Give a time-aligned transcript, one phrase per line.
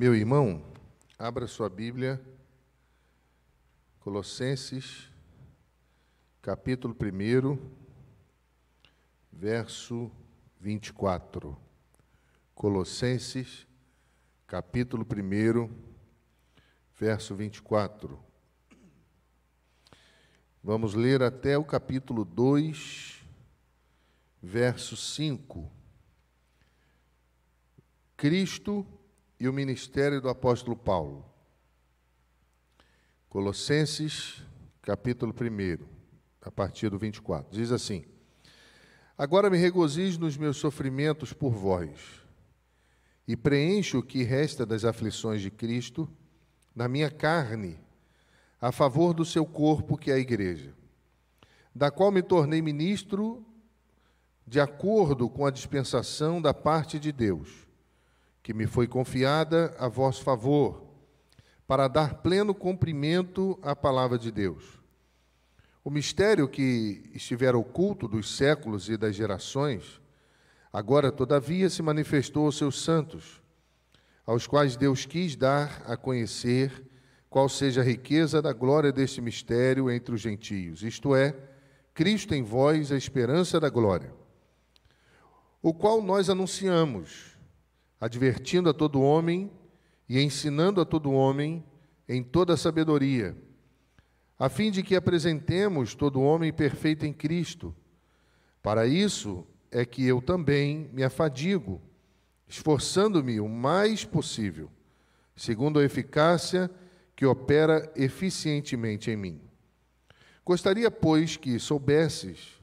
[0.00, 0.62] Meu irmão,
[1.18, 2.24] abra sua Bíblia,
[3.98, 5.10] Colossenses,
[6.40, 7.58] capítulo 1,
[9.32, 10.08] verso
[10.60, 11.58] 24.
[12.54, 13.66] Colossenses,
[14.46, 15.68] capítulo 1,
[16.96, 18.22] verso 24.
[20.62, 23.20] Vamos ler até o capítulo 2,
[24.40, 25.68] verso 5.
[28.16, 28.86] Cristo
[29.40, 31.24] e o ministério do apóstolo Paulo.
[33.28, 34.42] Colossenses,
[34.82, 35.84] capítulo 1,
[36.42, 37.52] a partir do 24.
[37.52, 38.04] Diz assim:
[39.16, 42.24] Agora me regozijo nos meus sofrimentos por vós,
[43.26, 46.10] e preencho o que resta das aflições de Cristo
[46.74, 47.78] na minha carne,
[48.60, 50.74] a favor do seu corpo, que é a igreja,
[51.72, 53.44] da qual me tornei ministro
[54.44, 57.67] de acordo com a dispensação da parte de Deus
[58.48, 60.82] que me foi confiada a vosso favor,
[61.66, 64.80] para dar pleno cumprimento à palavra de Deus.
[65.84, 70.00] O mistério que estivera oculto dos séculos e das gerações,
[70.72, 73.42] agora, todavia, se manifestou aos seus santos,
[74.24, 76.72] aos quais Deus quis dar a conhecer
[77.28, 81.36] qual seja a riqueza da glória deste mistério entre os gentios, isto é,
[81.92, 84.10] Cristo em vós, a esperança da glória,
[85.60, 87.36] o qual nós anunciamos
[88.00, 89.50] advertindo a todo homem
[90.08, 91.64] e ensinando a todo homem
[92.08, 93.36] em toda sabedoria,
[94.38, 97.74] a fim de que apresentemos todo homem perfeito em Cristo.
[98.62, 101.82] Para isso é que eu também me afadigo,
[102.46, 104.70] esforçando-me o mais possível,
[105.36, 106.70] segundo a eficácia
[107.14, 109.40] que opera eficientemente em mim.
[110.44, 112.58] Gostaria, pois, que soubesses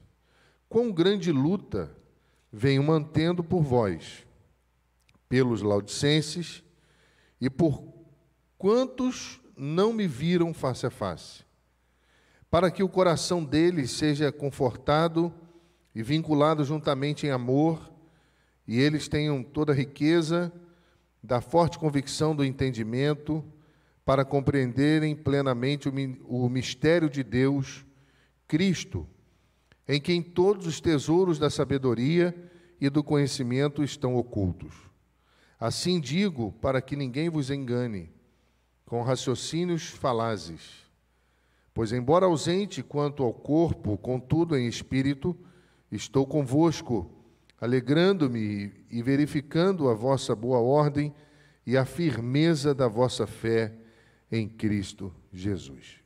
[0.68, 1.94] quão grande luta
[2.50, 4.25] venho mantendo por vós
[5.28, 6.62] pelos laudicenses
[7.40, 7.82] e por
[8.58, 11.44] quantos não me viram face a face,
[12.50, 15.32] para que o coração deles seja confortado
[15.94, 17.92] e vinculado juntamente em amor,
[18.66, 20.52] e eles tenham toda a riqueza
[21.22, 23.44] da forte convicção do entendimento,
[24.06, 27.84] para compreenderem plenamente o mistério de Deus,
[28.46, 29.04] Cristo,
[29.88, 32.32] em quem todos os tesouros da sabedoria
[32.80, 34.85] e do conhecimento estão ocultos.
[35.58, 38.10] Assim digo, para que ninguém vos engane,
[38.84, 40.86] com raciocínios falazes.
[41.72, 45.36] Pois, embora ausente quanto ao corpo, contudo em espírito,
[45.90, 47.10] estou convosco,
[47.60, 51.14] alegrando-me e verificando a vossa boa ordem
[51.66, 53.72] e a firmeza da vossa fé
[54.30, 56.00] em Cristo Jesus.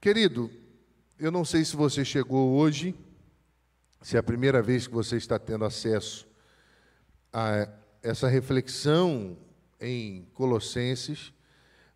[0.00, 0.50] Querido,
[1.18, 2.94] eu não sei se você chegou hoje,
[4.00, 6.26] se é a primeira vez que você está tendo acesso
[7.32, 7.68] a
[8.06, 9.36] essa reflexão
[9.80, 11.32] em Colossenses,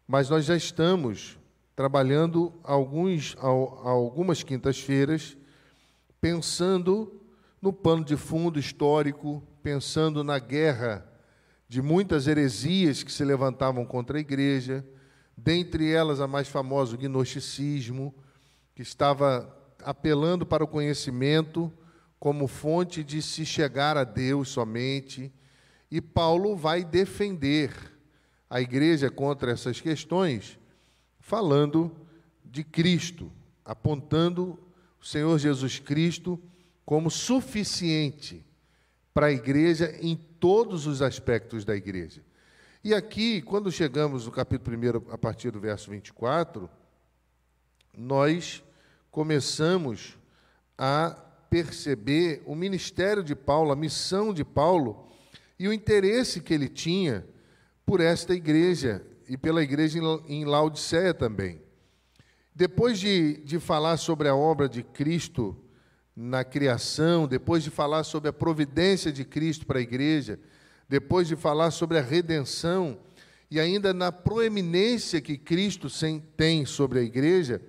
[0.08, 1.38] mas nós já estamos
[1.76, 5.36] trabalhando alguns, algumas quintas-feiras
[6.20, 7.22] pensando
[7.62, 11.06] no pano de fundo histórico, pensando na guerra
[11.68, 14.84] de muitas heresias que se levantavam contra a igreja,
[15.36, 18.12] dentre elas a mais famosa, o gnosticismo,
[18.74, 21.72] que estava apelando para o conhecimento
[22.18, 25.32] como fonte de se chegar a Deus somente
[25.90, 27.72] e Paulo vai defender
[28.48, 30.58] a igreja contra essas questões,
[31.18, 31.90] falando
[32.44, 33.30] de Cristo,
[33.64, 34.58] apontando
[35.00, 36.40] o Senhor Jesus Cristo
[36.84, 38.44] como suficiente
[39.12, 42.22] para a igreja em todos os aspectos da igreja.
[42.82, 46.70] E aqui, quando chegamos no capítulo 1, a partir do verso 24,
[47.96, 48.62] nós
[49.10, 50.18] começamos
[50.78, 51.10] a
[51.50, 55.09] perceber o ministério de Paulo, a missão de Paulo
[55.60, 57.22] e o interesse que ele tinha
[57.84, 61.60] por esta igreja e pela igreja em Laodiceia também.
[62.54, 65.54] Depois de, de falar sobre a obra de Cristo
[66.16, 70.40] na criação, depois de falar sobre a providência de Cristo para a igreja,
[70.88, 72.98] depois de falar sobre a redenção
[73.50, 75.88] e ainda na proeminência que Cristo
[76.38, 77.60] tem sobre a igreja,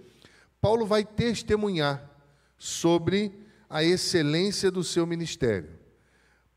[0.62, 2.10] Paulo vai testemunhar
[2.58, 3.38] sobre
[3.70, 5.81] a excelência do seu ministério.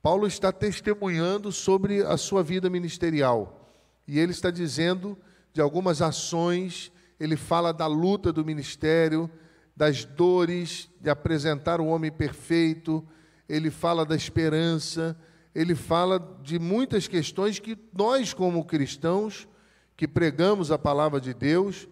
[0.05, 3.75] Paulo está testemunhando sobre a sua vida ministerial.
[4.07, 5.17] E ele está dizendo
[5.51, 9.31] de algumas ações, ele fala da luta do ministério,
[9.75, 13.03] das dores de apresentar o homem perfeito,
[13.49, 15.19] ele fala da esperança,
[15.55, 19.49] ele fala de muitas questões que nós, como cristãos,
[19.97, 21.89] que pregamos a palavra de Deus,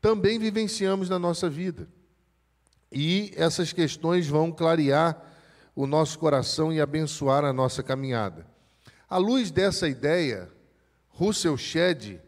[0.00, 1.88] também vivenciamos na nossa vida.
[2.90, 5.31] E essas questões vão clarear
[5.74, 8.46] o nosso coração e abençoar a nossa caminhada.
[9.08, 10.50] À luz dessa ideia,
[11.08, 12.20] Russell Shedd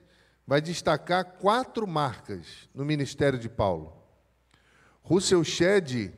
[0.46, 3.92] vai destacar quatro marcas no ministério de Paulo.
[5.02, 6.12] Russell Shedd,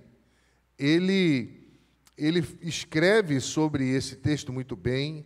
[0.78, 1.69] ele,
[2.17, 5.25] ele escreve sobre esse texto muito bem.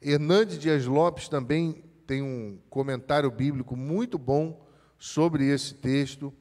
[0.00, 4.66] Hernandes Dias Lopes também tem um comentário bíblico muito bom
[4.98, 6.32] sobre esse texto.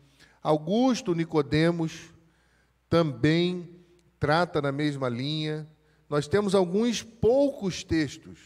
[0.42, 2.14] Augusto Nicodemos
[2.90, 3.81] também
[4.22, 5.68] trata na mesma linha.
[6.08, 8.38] Nós temos alguns poucos textos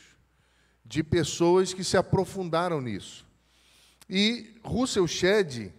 [0.86, 3.28] de pessoas que se aprofundaram nisso.
[4.10, 5.74] E Russell Shedd,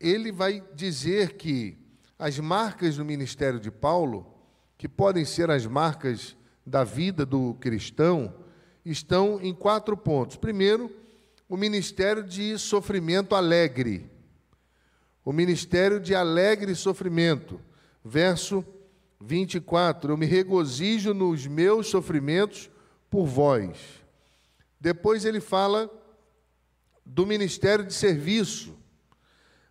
[0.00, 1.78] ele vai dizer que
[2.18, 4.26] as marcas do ministério de Paulo,
[4.76, 6.36] que podem ser as marcas
[6.66, 8.34] da vida do cristão,
[8.84, 10.36] estão em quatro pontos.
[10.36, 10.90] Primeiro,
[11.48, 14.10] o ministério de sofrimento alegre.
[15.24, 17.60] O ministério de alegre sofrimento.
[18.04, 18.64] Verso
[19.20, 22.70] 24: Eu me regozijo nos meus sofrimentos
[23.10, 23.78] por vós.
[24.80, 25.90] Depois ele fala
[27.04, 28.76] do ministério de serviço.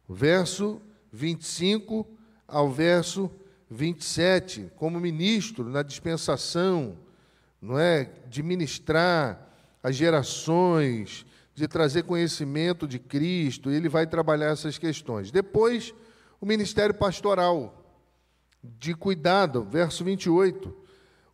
[0.09, 2.07] Verso 25
[2.47, 3.29] ao verso
[3.69, 6.97] 27, como ministro na dispensação,
[7.61, 9.49] não é, de ministrar
[9.83, 15.31] as gerações, de trazer conhecimento de Cristo, ele vai trabalhar essas questões.
[15.31, 15.93] Depois,
[16.39, 17.76] o ministério pastoral,
[18.79, 20.73] de cuidado, verso 28,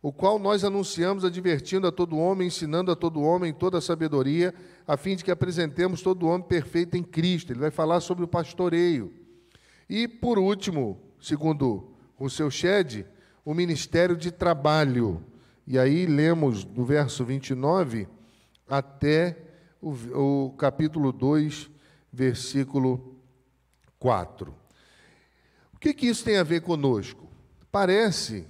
[0.02, 4.54] o qual nós anunciamos advertindo a todo homem, ensinando a todo homem toda a sabedoria,
[4.86, 7.52] a fim de que apresentemos todo homem perfeito em Cristo.
[7.52, 9.12] Ele vai falar sobre o pastoreio.
[9.88, 13.06] E, por último, segundo o seu Shed,
[13.44, 15.24] o ministério de trabalho,
[15.66, 18.06] e aí lemos do verso 29
[18.68, 19.38] até
[19.80, 21.70] o, o capítulo 2,
[22.12, 23.16] versículo
[23.98, 24.54] 4.
[25.72, 27.23] O que, que isso tem a ver conosco?
[27.74, 28.46] Parece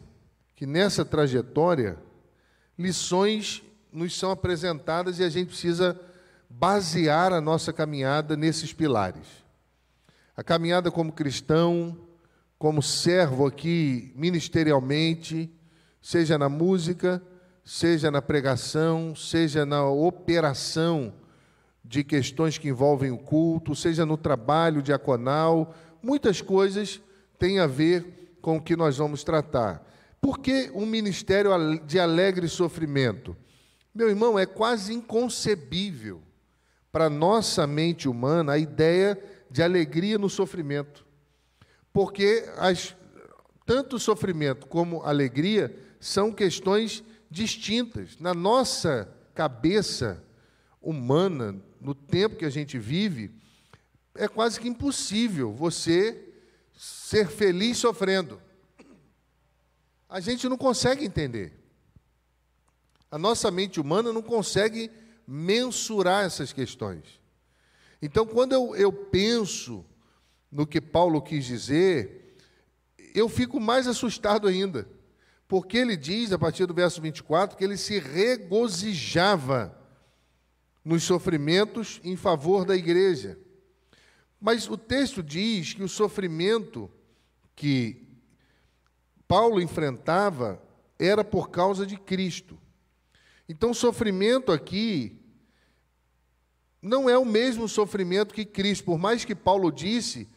[0.55, 1.97] que nessa trajetória,
[2.79, 5.99] lições nos são apresentadas e a gente precisa
[6.51, 9.27] basear a nossa caminhada nesses pilares.
[10.37, 11.97] A caminhada como cristão,
[12.59, 15.51] como servo aqui ministerialmente,
[16.03, 17.23] seja na música,
[17.65, 21.15] seja na pregação, seja na operação
[21.83, 27.01] de questões que envolvem o culto, seja no trabalho diaconal, muitas coisas
[27.39, 29.83] têm a ver com o que nós vamos tratar.
[30.21, 31.51] Por que um ministério
[31.87, 33.35] de alegre sofrimento?
[33.95, 36.21] Meu irmão, é quase inconcebível
[36.93, 39.19] para nossa mente humana a ideia
[39.51, 41.07] de alegria no sofrimento.
[41.91, 42.95] Porque as,
[43.65, 48.19] tanto sofrimento como alegria são questões distintas.
[48.21, 50.23] Na nossa cabeça
[50.83, 53.31] humana, no tempo que a gente vive,
[54.15, 56.34] é quase que impossível você
[56.85, 58.39] ser feliz sofrendo.
[60.07, 61.59] A gente não consegue entender.
[63.11, 64.91] A nossa mente humana não consegue
[65.27, 67.21] mensurar essas questões.
[68.03, 69.83] Então, quando eu, eu penso
[70.53, 72.37] no que Paulo quis dizer,
[73.15, 74.87] eu fico mais assustado ainda.
[75.49, 79.75] Porque ele diz, a partir do verso 24, que ele se regozijava
[80.85, 83.39] nos sofrimentos em favor da igreja.
[84.45, 86.91] Mas o texto diz que o sofrimento
[87.57, 88.07] que
[89.27, 90.63] Paulo enfrentava
[90.99, 92.59] era por causa de Cristo.
[93.49, 95.19] Então, sofrimento aqui
[96.83, 100.29] não é o mesmo sofrimento que Cristo, por mais que Paulo disse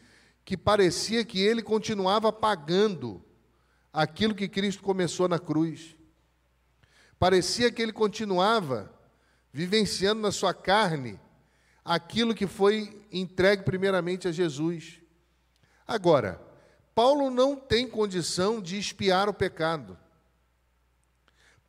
[0.45, 3.21] que parecia que ele continuava pagando
[3.91, 5.97] aquilo que Cristo começou na cruz.
[7.19, 8.89] Parecia que ele continuava
[9.51, 11.19] vivenciando na sua carne
[11.87, 14.99] aquilo que foi entregue primeiramente a Jesus.
[15.87, 16.41] Agora,
[16.93, 19.97] Paulo não tem condição de espiar o pecado.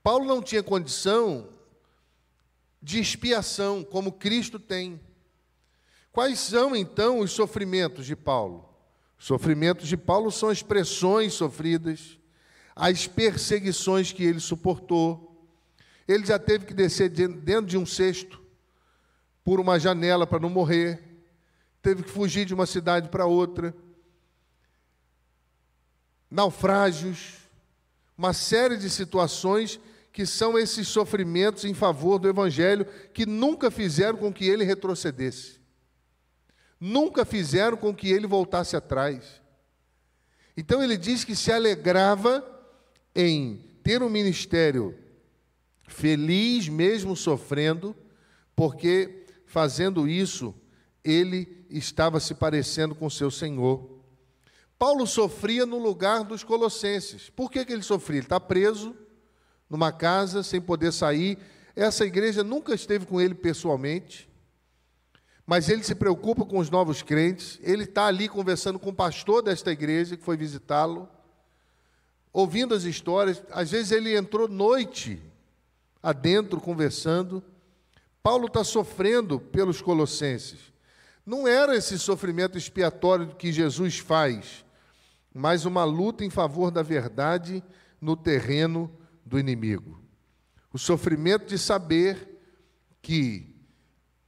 [0.02, 1.48] Paulo não tinha condição
[2.82, 5.00] de expiação, como Cristo tem.
[6.10, 8.68] Quais são então os sofrimentos de Paulo?
[9.16, 12.18] Os sofrimentos de Paulo são as pressões sofridas,
[12.75, 15.48] as perseguições que ele suportou.
[16.08, 18.48] Ele já teve que descer dentro de um cesto
[19.49, 21.02] por uma janela para não morrer,
[21.81, 23.75] teve que fugir de uma cidade para outra.
[26.31, 27.49] Naufrágios,
[28.14, 29.81] uma série de situações
[30.12, 35.59] que são esses sofrimentos em favor do Evangelho que nunca fizeram com que ele retrocedesse,
[36.78, 39.40] nunca fizeram com que ele voltasse atrás.
[40.59, 42.45] Então ele diz que se alegrava
[43.14, 44.95] em ter um ministério
[45.87, 47.97] feliz, mesmo sofrendo,
[48.55, 49.17] porque
[49.49, 50.55] fazendo isso,
[51.02, 53.99] ele estava se parecendo com seu Senhor.
[54.78, 57.31] Paulo sofria no lugar dos colossenses.
[57.31, 58.19] Por que, que ele sofria?
[58.19, 58.95] Ele está preso
[59.69, 61.38] numa casa, sem poder sair.
[61.75, 64.28] essa igreja nunca esteve com ele pessoalmente,
[65.47, 69.43] mas ele se preocupa com os novos crentes, ele está ali conversando com o pastor
[69.43, 71.09] desta igreja que foi visitá-lo,
[72.33, 73.43] ouvindo as histórias.
[73.50, 75.21] Às vezes ele entrou noite
[76.02, 77.43] adentro conversando.
[78.22, 80.72] Paulo está sofrendo pelos colossenses.
[81.25, 84.64] Não era esse sofrimento expiatório que Jesus faz,
[85.32, 87.62] mas uma luta em favor da verdade
[88.00, 88.90] no terreno
[89.25, 90.02] do inimigo.
[90.72, 92.40] O sofrimento de saber
[93.02, 93.54] que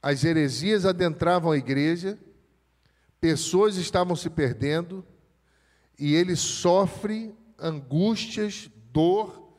[0.01, 2.17] as heresias adentravam a igreja,
[3.19, 5.05] pessoas estavam se perdendo,
[5.97, 9.53] e ele sofre angústias, dor,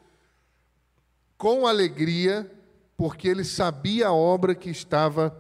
[1.36, 2.50] com alegria,
[2.96, 5.36] porque ele sabia a obra que estava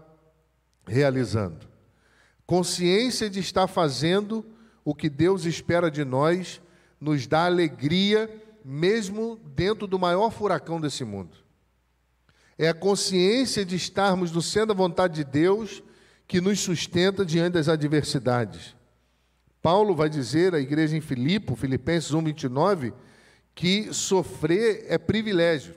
[0.86, 1.68] realizando.
[2.46, 4.44] Consciência de estar fazendo
[4.84, 6.60] o que Deus espera de nós
[7.00, 8.30] nos dá alegria,
[8.64, 11.36] mesmo dentro do maior furacão desse mundo.
[12.58, 15.82] É a consciência de estarmos no centro da vontade de Deus
[16.28, 18.76] que nos sustenta diante das adversidades.
[19.60, 22.92] Paulo vai dizer à igreja em Filipe, Filipenses 1:29,
[23.54, 25.74] que sofrer é privilégio.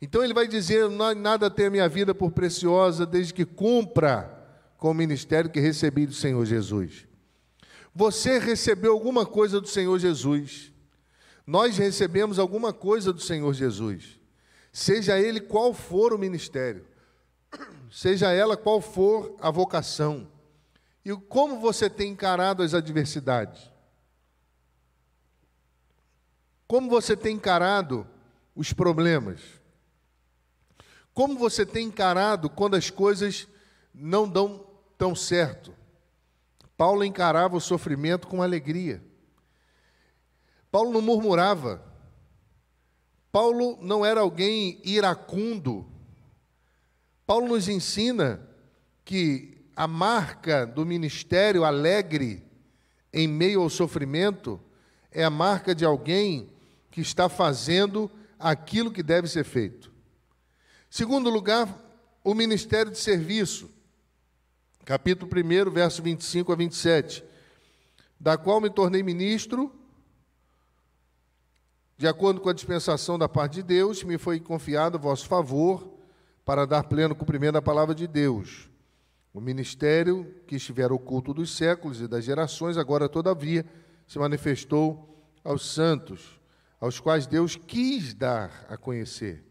[0.00, 4.38] Então ele vai dizer: nada tem a minha vida por preciosa desde que cumpra
[4.76, 7.06] com o ministério que recebi do Senhor Jesus.
[7.94, 10.72] Você recebeu alguma coisa do Senhor Jesus.
[11.46, 14.20] Nós recebemos alguma coisa do Senhor Jesus
[14.72, 16.86] seja ele qual for o ministério,
[17.90, 20.28] seja ela qual for a vocação,
[21.04, 23.70] e como você tem encarado as adversidades,
[26.66, 28.06] como você tem encarado
[28.54, 29.40] os problemas,
[31.14, 33.46] como você tem encarado quando as coisas
[33.94, 35.74] não dão tão certo.
[36.76, 39.02] Paulo encarava o sofrimento com alegria.
[40.70, 41.84] Paulo não murmurava.
[43.30, 45.86] Paulo não era alguém iracundo.
[47.26, 48.48] Paulo nos ensina
[49.04, 52.44] que a marca do ministério alegre
[53.12, 54.60] em meio ao sofrimento
[55.10, 56.48] é a marca de alguém
[56.90, 59.89] que está fazendo aquilo que deve ser feito.
[60.90, 61.72] Segundo lugar,
[62.24, 63.70] o ministério de serviço.
[64.84, 67.22] Capítulo 1, verso 25 a 27.
[68.18, 69.72] Da qual me tornei ministro
[71.96, 75.86] de acordo com a dispensação da parte de Deus, me foi confiado vosso favor
[76.46, 78.70] para dar pleno cumprimento à palavra de Deus.
[79.34, 83.66] O ministério que estiver oculto dos séculos e das gerações, agora, todavia,
[84.08, 86.40] se manifestou aos santos,
[86.80, 89.49] aos quais Deus quis dar a conhecer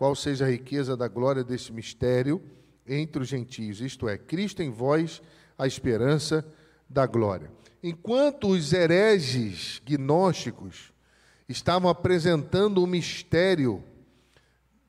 [0.00, 2.40] qual seja a riqueza da glória desse mistério
[2.86, 5.20] entre os gentios, isto é, Cristo em vós,
[5.58, 6.42] a esperança
[6.88, 7.50] da glória.
[7.82, 10.90] Enquanto os hereges gnósticos
[11.46, 13.84] estavam apresentando o um mistério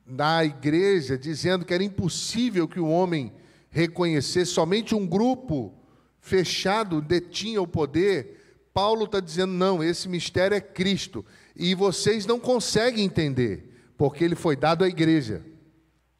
[0.06, 3.34] na igreja, dizendo que era impossível que o homem
[3.68, 5.74] reconhecesse, somente um grupo
[6.20, 8.62] fechado detinha o poder.
[8.72, 11.22] Paulo está dizendo: não, esse mistério é Cristo.
[11.54, 13.71] E vocês não conseguem entender,
[14.02, 15.44] porque ele foi dado à igreja.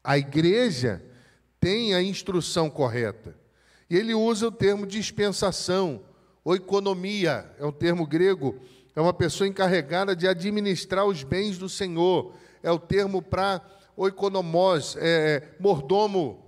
[0.01, 1.03] A igreja
[1.59, 3.37] tem a instrução correta.
[3.89, 6.01] E ele usa o termo dispensação,
[6.45, 8.57] ou economia, é um termo grego
[8.95, 12.33] é uma pessoa encarregada de administrar os bens do Senhor.
[12.61, 13.61] É o termo para
[13.97, 16.41] oikonomós, é, é, mordomo.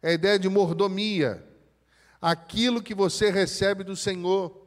[0.00, 1.44] É a ideia de mordomia.
[2.22, 4.64] Aquilo que você recebe do Senhor.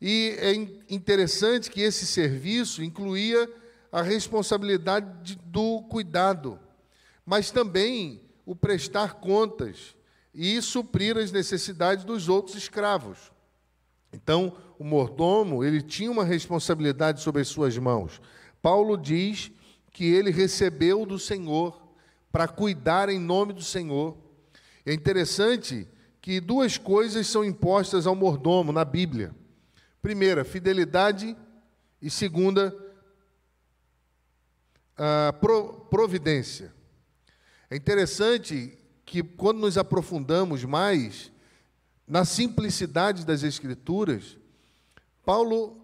[0.00, 0.54] E é
[0.88, 3.50] interessante que esse serviço incluía
[3.90, 6.58] a responsabilidade do cuidado,
[7.24, 9.96] mas também o prestar contas
[10.34, 13.32] e suprir as necessidades dos outros escravos.
[14.12, 18.20] Então, o mordomo, ele tinha uma responsabilidade sobre as suas mãos.
[18.62, 19.50] Paulo diz
[19.92, 21.82] que ele recebeu do Senhor
[22.30, 24.16] para cuidar em nome do Senhor.
[24.86, 25.88] É interessante
[26.20, 29.34] que duas coisas são impostas ao mordomo na Bíblia.
[30.00, 31.36] Primeira, fidelidade
[32.00, 32.74] e segunda,
[35.90, 36.72] providência.
[37.70, 41.30] É interessante que quando nos aprofundamos mais,
[42.06, 44.36] na simplicidade das Escrituras,
[45.24, 45.80] Paulo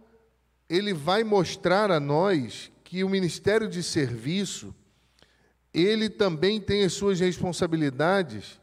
[0.69, 4.75] ele vai mostrar a nós que o ministério de serviço
[5.73, 8.61] ele também tem as suas responsabilidades,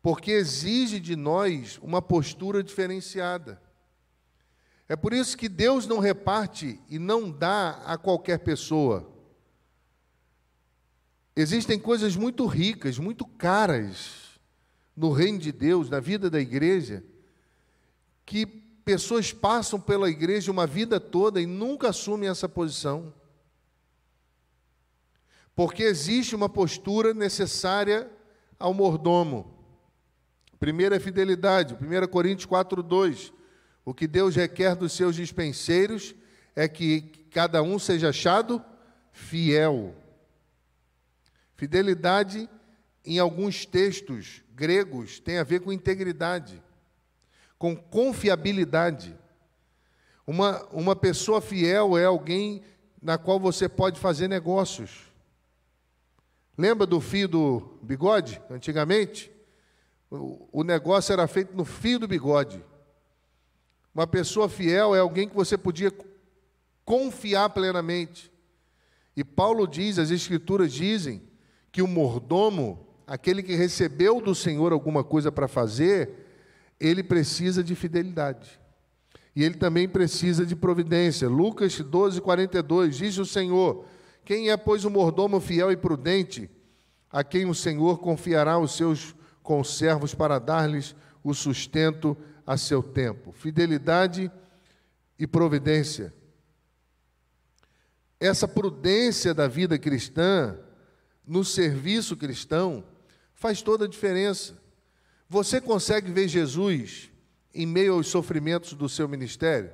[0.00, 3.60] porque exige de nós uma postura diferenciada.
[4.88, 9.13] É por isso que Deus não reparte e não dá a qualquer pessoa.
[11.36, 14.38] Existem coisas muito ricas, muito caras,
[14.96, 17.02] no reino de Deus, na vida da igreja,
[18.24, 23.12] que pessoas passam pela igreja uma vida toda e nunca assumem essa posição.
[25.56, 28.10] Porque existe uma postura necessária
[28.58, 29.52] ao mordomo.
[30.60, 33.32] Primeiro é fidelidade, 1 Coríntios 4, 2.
[33.84, 36.14] O que Deus requer dos seus dispenseiros
[36.54, 38.62] é que cada um seja achado
[39.12, 39.94] fiel.
[41.56, 42.48] Fidelidade,
[43.04, 46.62] em alguns textos gregos, tem a ver com integridade,
[47.58, 49.16] com confiabilidade.
[50.26, 52.62] Uma, uma pessoa fiel é alguém
[53.00, 55.12] na qual você pode fazer negócios.
[56.56, 59.30] Lembra do fio do bigode, antigamente?
[60.10, 62.64] O, o negócio era feito no fio do bigode.
[63.94, 65.92] Uma pessoa fiel é alguém que você podia
[66.84, 68.32] confiar plenamente.
[69.16, 71.22] E Paulo diz, as Escrituras dizem,
[71.74, 76.08] que o mordomo, aquele que recebeu do Senhor alguma coisa para fazer,
[76.78, 78.60] ele precisa de fidelidade.
[79.34, 81.28] E ele também precisa de providência.
[81.28, 83.86] Lucas 12, 42, diz o Senhor:
[84.24, 86.48] Quem é, pois, o mordomo fiel e prudente,
[87.10, 89.12] a quem o Senhor confiará os seus
[89.42, 92.16] conservos para dar-lhes o sustento
[92.46, 93.32] a seu tempo?
[93.32, 94.30] Fidelidade
[95.18, 96.14] e providência.
[98.20, 100.56] Essa prudência da vida cristã,
[101.26, 102.84] no serviço cristão,
[103.34, 104.56] faz toda a diferença.
[105.28, 107.10] Você consegue ver Jesus
[107.54, 109.70] em meio aos sofrimentos do seu ministério?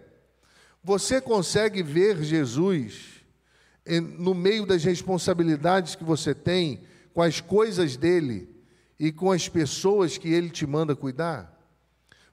[0.83, 3.23] Você consegue ver Jesus
[4.19, 8.49] no meio das responsabilidades que você tem com as coisas dele
[8.99, 11.59] e com as pessoas que ele te manda cuidar?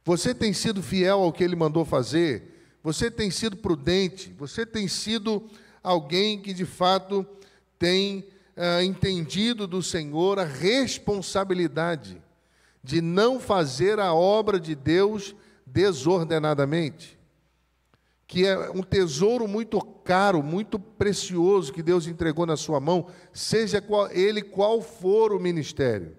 [0.06, 2.78] Você tem sido fiel ao que ele mandou fazer?
[2.84, 4.34] Você tem sido prudente?
[4.38, 5.44] Você tem sido
[5.84, 7.26] alguém que de fato
[7.78, 8.26] tem
[8.58, 12.22] uh, entendido do Senhor a responsabilidade
[12.84, 15.36] de não fazer a obra de Deus
[15.66, 17.18] desordenadamente,
[18.26, 23.82] que é um tesouro muito caro, muito precioso que Deus entregou na sua mão, seja
[23.82, 26.16] qual, ele qual for o ministério.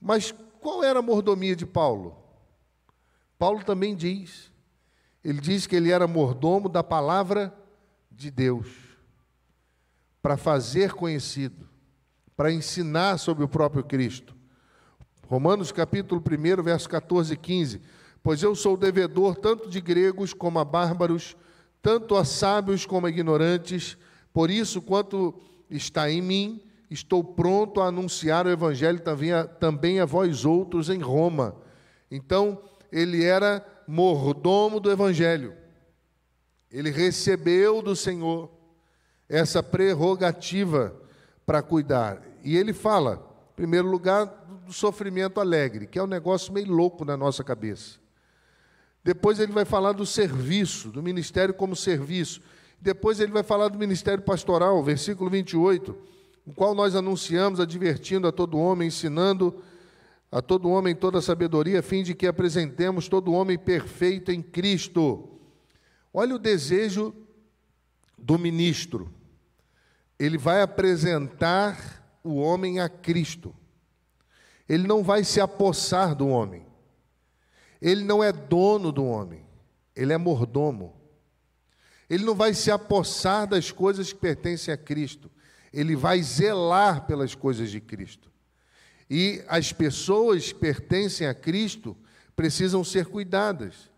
[0.00, 2.16] Mas qual era a mordomia de Paulo?
[3.38, 4.52] Paulo também diz,
[5.22, 7.54] ele diz que ele era mordomo da palavra
[8.10, 8.66] de Deus,
[10.22, 11.68] para fazer conhecido,
[12.36, 14.34] para ensinar sobre o próprio Cristo.
[15.26, 17.80] Romanos capítulo 1, verso 14 e 15.
[18.22, 21.36] Pois eu sou devedor tanto de gregos como a bárbaros,
[21.80, 23.96] tanto a sábios como a ignorantes,
[24.32, 25.34] por isso, quanto
[25.70, 30.88] está em mim, estou pronto a anunciar o evangelho também a, também a vós outros
[30.88, 31.56] em Roma.
[32.10, 35.54] Então, ele era mordomo do evangelho.
[36.70, 38.50] Ele recebeu do Senhor
[39.28, 40.94] essa prerrogativa
[41.44, 42.22] para cuidar.
[42.42, 44.26] E ele fala, em primeiro lugar,
[44.64, 47.98] do sofrimento alegre, que é um negócio meio louco na nossa cabeça.
[49.02, 52.42] Depois ele vai falar do serviço, do ministério como serviço.
[52.80, 55.96] Depois ele vai falar do ministério pastoral, versículo 28,
[56.46, 59.62] o qual nós anunciamos, advertindo a todo homem, ensinando
[60.30, 64.42] a todo homem toda a sabedoria, a fim de que apresentemos todo homem perfeito em
[64.42, 65.28] Cristo.
[66.12, 67.14] Olha o desejo
[68.18, 69.10] do ministro.
[70.18, 73.54] Ele vai apresentar o homem a Cristo.
[74.68, 76.66] Ele não vai se apossar do homem.
[77.80, 79.46] Ele não é dono do homem.
[79.94, 80.94] Ele é mordomo.
[82.10, 85.30] Ele não vai se apossar das coisas que pertencem a Cristo.
[85.72, 88.30] Ele vai zelar pelas coisas de Cristo.
[89.08, 91.96] E as pessoas que pertencem a Cristo
[92.34, 93.90] precisam ser cuidadas.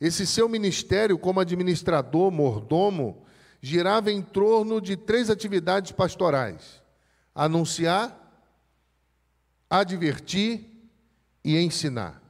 [0.00, 3.23] Esse seu ministério, como administrador, mordomo,
[3.64, 6.82] girava em torno de três atividades pastorais:
[7.34, 8.14] anunciar,
[9.70, 10.66] advertir
[11.42, 12.22] e ensinar.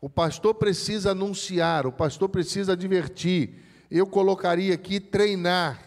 [0.00, 3.64] O pastor precisa anunciar, o pastor precisa advertir.
[3.90, 5.82] Eu colocaria aqui treinar.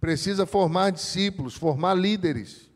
[0.00, 2.68] Precisa formar discípulos, formar líderes.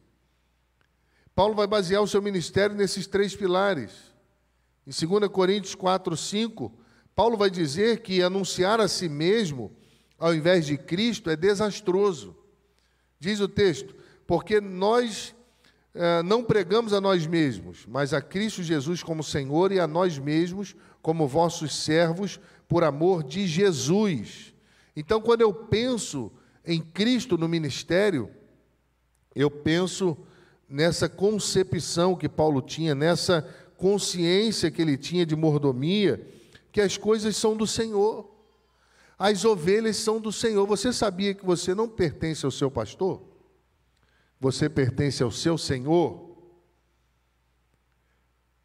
[1.34, 3.90] Paulo vai basear o seu ministério nesses três pilares.
[4.86, 6.85] Em 2 Coríntios 4, 5,
[7.16, 9.72] Paulo vai dizer que anunciar a si mesmo,
[10.18, 12.36] ao invés de Cristo, é desastroso.
[13.18, 13.94] Diz o texto,
[14.26, 15.34] porque nós
[15.94, 20.18] eh, não pregamos a nós mesmos, mas a Cristo Jesus como Senhor e a nós
[20.18, 24.52] mesmos como vossos servos, por amor de Jesus.
[24.94, 26.30] Então, quando eu penso
[26.66, 28.28] em Cristo no ministério,
[29.34, 30.18] eu penso
[30.68, 33.48] nessa concepção que Paulo tinha, nessa
[33.78, 36.35] consciência que ele tinha de mordomia,
[36.76, 38.30] que as coisas são do Senhor.
[39.18, 40.66] As ovelhas são do Senhor.
[40.66, 43.22] Você sabia que você não pertence ao seu pastor?
[44.38, 46.36] Você pertence ao seu Senhor.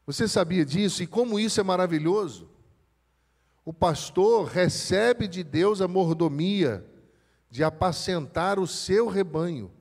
[0.06, 1.02] Você sabia disso?
[1.02, 2.50] E como isso é maravilhoso?
[3.64, 6.86] O pastor recebe de Deus a mordomia
[7.50, 9.72] de apacentar o seu rebanho.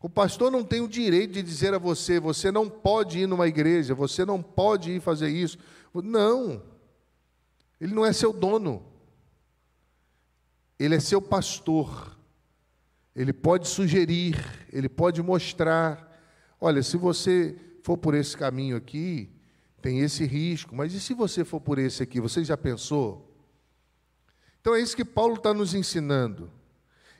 [0.00, 3.48] O pastor não tem o direito de dizer a você: você não pode ir numa
[3.48, 5.58] igreja, você não pode ir fazer isso.
[5.92, 6.62] Não,
[7.80, 8.84] ele não é seu dono,
[10.78, 12.16] ele é seu pastor.
[13.16, 14.36] Ele pode sugerir,
[14.72, 16.06] ele pode mostrar.
[16.60, 19.28] Olha, se você for por esse caminho aqui,
[19.82, 22.20] tem esse risco, mas e se você for por esse aqui?
[22.20, 23.28] Você já pensou?
[24.60, 26.48] Então é isso que Paulo está nos ensinando.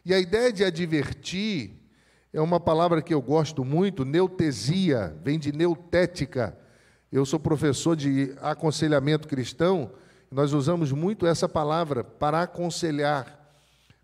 [0.04, 1.72] E a ideia de advertir
[2.32, 6.56] é uma palavra que eu gosto muito, neutesia, vem de neutética.
[7.10, 9.90] Eu sou professor de aconselhamento cristão,
[10.30, 13.56] nós usamos muito essa palavra para aconselhar.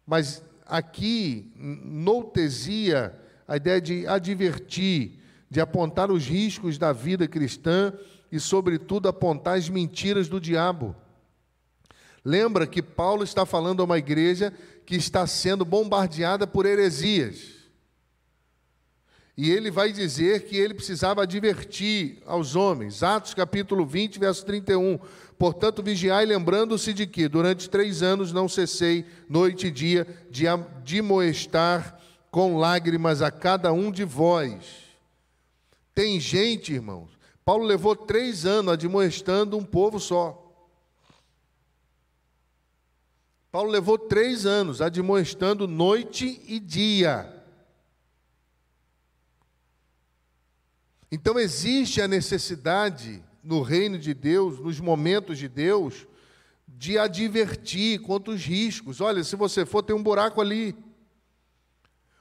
[0.06, 3.14] Mas aqui, noutesia,
[3.46, 7.92] a ideia de advertir, de apontar os riscos da vida cristã
[8.32, 10.96] e, sobretudo, apontar as mentiras do diabo.
[12.24, 14.50] Lembra que Paulo está falando a uma igreja
[14.86, 17.53] que está sendo bombardeada por heresias.
[19.36, 23.02] E ele vai dizer que ele precisava advertir aos homens.
[23.02, 24.98] Atos capítulo 20, verso 31.
[25.36, 32.00] Portanto, vigiai, lembrando-se de que durante três anos não cessei, noite e dia, de admoestar
[32.30, 34.84] com lágrimas a cada um de vós.
[35.92, 37.10] Tem gente, irmãos,
[37.44, 40.40] Paulo levou três anos admoestando um povo só.
[43.50, 47.43] Paulo levou três anos admoestando noite e dia.
[51.14, 56.08] Então existe a necessidade no reino de Deus, nos momentos de Deus,
[56.66, 59.00] de advertir contra os riscos.
[59.00, 60.74] Olha, se você for, tem um buraco ali.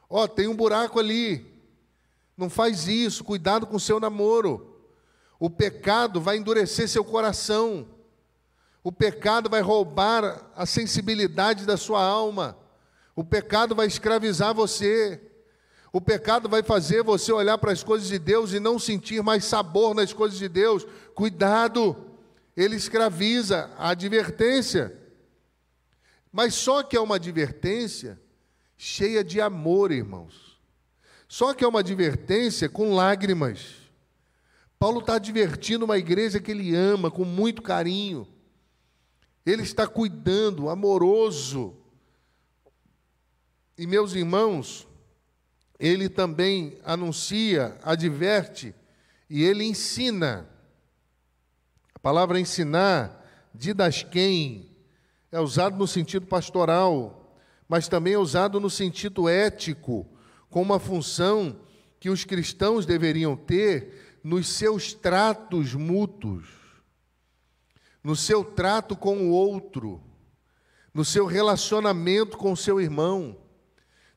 [0.08, 1.44] Ó, oh, tem um buraco ali.
[2.38, 4.78] Não faz isso, cuidado com o seu namoro.
[5.40, 7.88] O pecado vai endurecer seu coração.
[8.84, 12.56] O pecado vai roubar a sensibilidade da sua alma.
[13.16, 15.20] O pecado vai escravizar você.
[15.96, 19.46] O pecado vai fazer você olhar para as coisas de Deus e não sentir mais
[19.46, 20.88] sabor nas coisas de Deus.
[21.14, 21.96] Cuidado,
[22.58, 25.00] ele escraviza a advertência.
[26.32, 28.20] Mas só que é uma advertência
[28.76, 30.60] cheia de amor, irmãos.
[31.28, 33.76] Só que é uma advertência com lágrimas.
[34.80, 38.28] Paulo está advertindo uma igreja que ele ama com muito carinho.
[39.46, 41.78] Ele está cuidando, amoroso.
[43.78, 44.88] E meus irmãos,
[45.84, 48.74] ele também anuncia, adverte
[49.30, 50.48] e ele ensina.
[51.94, 53.22] A palavra ensinar,
[53.54, 54.72] didasquem,
[55.30, 60.08] é usado no sentido pastoral, mas também é usado no sentido ético,
[60.50, 61.60] com uma função
[62.00, 66.48] que os cristãos deveriam ter nos seus tratos mútuos,
[68.02, 70.02] no seu trato com o outro,
[70.94, 73.43] no seu relacionamento com o seu irmão.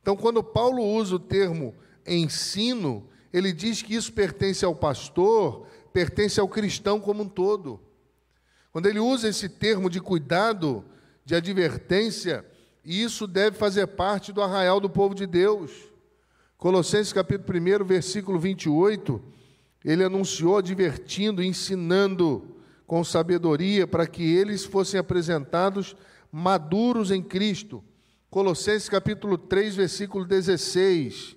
[0.06, 1.74] Então, quando Paulo usa o termo
[2.06, 7.80] ensino, ele diz que isso pertence ao pastor, pertence ao cristão como um todo.
[8.70, 10.84] Quando ele usa esse termo de cuidado,
[11.24, 12.46] de advertência,
[12.84, 15.72] isso deve fazer parte do arraial do povo de Deus.
[16.56, 19.20] Colossenses capítulo 1, versículo 28,
[19.84, 22.54] ele anunciou advertindo, ensinando
[22.86, 25.96] com sabedoria para que eles fossem apresentados
[26.30, 27.82] maduros em Cristo
[28.30, 31.36] Colossenses capítulo 3, versículo 16.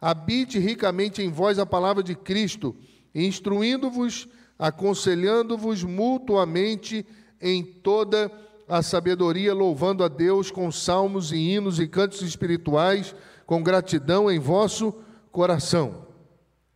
[0.00, 2.74] Habite ricamente em vós a palavra de Cristo,
[3.14, 7.06] instruindo-vos, aconselhando-vos mutuamente
[7.40, 8.30] em toda
[8.68, 13.14] a sabedoria, louvando a Deus com salmos e hinos e cantos espirituais,
[13.46, 14.94] com gratidão em vosso
[15.30, 16.06] coração.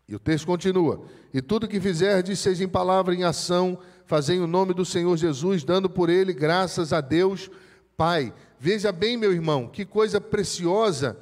[0.06, 4.46] E o texto continua: E tudo que fizerdes, seja em palavra, em ação, fazei o
[4.46, 7.50] nome do Senhor Jesus, dando por ele graças a Deus,
[7.96, 8.32] Pai.
[8.60, 11.16] Veja bem, meu irmão, que coisa preciosa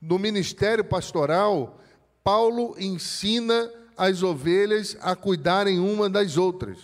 [0.00, 1.80] no ministério pastoral,
[2.24, 6.78] Paulo ensina as ovelhas a cuidarem uma das outras.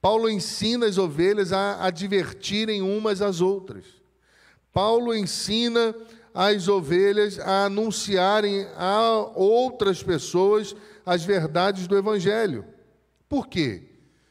[0.00, 3.84] Paulo ensina as ovelhas a advertirem umas às outras.
[4.72, 5.94] Paulo ensina
[6.34, 10.76] as ovelhas a anunciarem a outras pessoas
[11.06, 12.64] as verdades do Evangelho.
[13.28, 13.82] Por quê?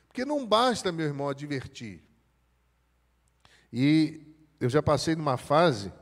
[0.07, 2.03] Porque não basta, meu irmão, advertir.
[3.71, 4.26] E
[4.59, 5.93] eu já passei numa fase,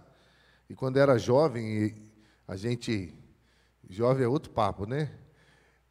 [0.70, 2.10] e quando era jovem,
[2.48, 3.14] a gente.
[3.90, 5.12] Jovem é outro papo, né?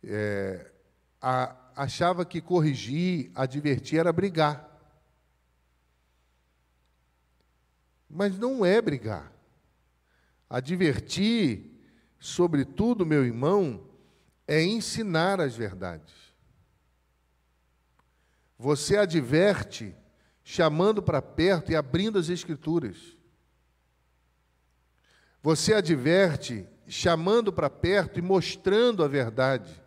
[0.03, 0.73] É,
[1.21, 4.71] a, achava que corrigir, advertir era brigar.
[8.09, 9.33] Mas não é brigar.
[10.49, 11.71] Advertir,
[12.19, 13.89] sobretudo, meu irmão,
[14.47, 16.15] é ensinar as verdades.
[18.59, 19.97] Você adverte
[20.45, 23.17] chamando para perto e abrindo as Escrituras.
[25.43, 29.83] Você adverte chamando para perto e mostrando a verdade.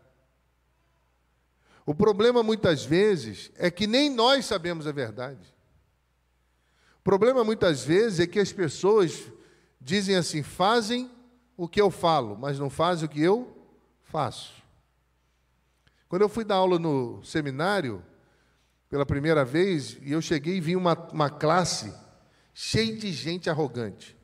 [1.85, 5.55] O problema muitas vezes é que nem nós sabemos a verdade.
[6.99, 9.31] O problema muitas vezes é que as pessoas
[9.79, 11.09] dizem assim: fazem
[11.55, 13.55] o que eu falo, mas não fazem o que eu
[14.03, 14.53] faço.
[16.09, 18.03] Quando eu fui dar aula no seminário,
[18.89, 21.93] pela primeira vez, e eu cheguei e vi uma, uma classe
[22.53, 24.17] cheia de gente arrogante.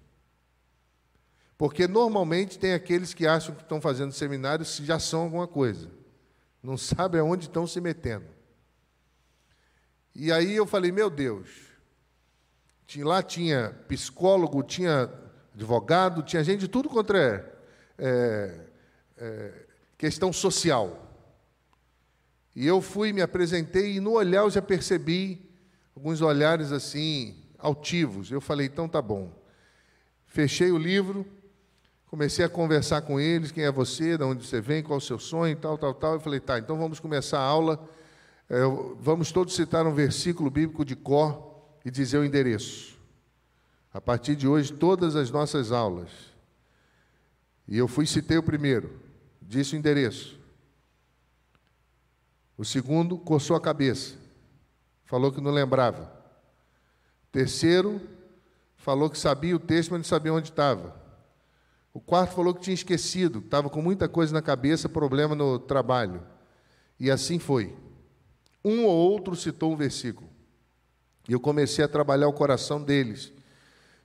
[1.58, 5.90] Porque normalmente tem aqueles que acham que estão fazendo seminário se já são alguma coisa.
[6.62, 8.26] Não sabem aonde estão se metendo.
[10.16, 11.50] E aí eu falei, meu Deus,
[12.98, 15.10] lá tinha psicólogo, tinha
[15.54, 17.56] advogado, tinha gente de tudo contra é,
[17.98, 18.66] é,
[19.18, 19.66] é,
[19.98, 21.13] questão social.
[22.56, 25.50] E eu fui, me apresentei e no olhar eu já percebi
[25.96, 28.32] alguns olhares assim, altivos.
[28.32, 29.32] Eu falei, então tá bom.
[30.26, 31.26] Fechei o livro,
[32.08, 35.02] comecei a conversar com eles, quem é você, de onde você vem, qual é o
[35.02, 36.14] seu sonho, tal, tal, tal.
[36.14, 37.90] Eu falei, tá, então vamos começar a aula.
[38.50, 38.60] É,
[39.00, 43.00] vamos todos citar um versículo bíblico de cor e dizer o endereço.
[43.92, 46.10] A partir de hoje, todas as nossas aulas.
[47.68, 49.00] E eu fui citei o primeiro,
[49.42, 50.43] disse o endereço.
[52.58, 54.16] O segundo coçou a cabeça,
[55.06, 56.04] falou que não lembrava.
[57.24, 58.00] O terceiro
[58.78, 60.96] falou que sabia o texto, mas não sabia onde estava.
[61.94, 66.22] O quarto falou que tinha esquecido, estava com muita coisa na cabeça, problema no trabalho.
[67.00, 67.76] E assim foi.
[68.64, 70.30] Um ou outro citou um versículo.
[71.28, 73.32] E eu comecei a trabalhar o coração deles,